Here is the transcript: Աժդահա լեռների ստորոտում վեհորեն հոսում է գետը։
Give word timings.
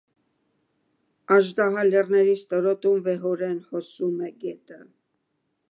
Աժդահա 1.35 1.83
լեռների 1.89 2.33
ստորոտում 2.39 3.05
վեհորեն 3.09 3.59
հոսում 3.71 4.19
է 4.29 4.33
գետը։ 4.47 4.81